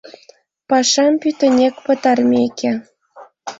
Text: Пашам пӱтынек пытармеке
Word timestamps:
Пашам 0.69 1.13
пӱтынек 1.21 1.75
пытармеке 1.85 2.71